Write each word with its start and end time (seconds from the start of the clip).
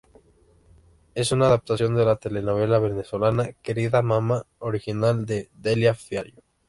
Es 1.13 1.31
una 1.31 1.45
adaptación 1.45 1.93
de 1.93 2.05
la 2.05 2.15
telenovela 2.15 2.79
venezolana 2.79 3.51
"Querida 3.61 4.01
mamá", 4.01 4.47
original 4.57 5.27
de 5.27 5.51
Delia 5.53 5.93
Fiallo. 5.93 6.39